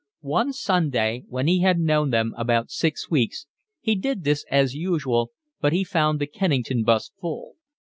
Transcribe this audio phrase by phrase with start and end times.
[0.25, 3.45] One Sunday, when he had known them about six weeks,
[3.79, 7.57] he did this as usual, but he found the Kennington 'bus full.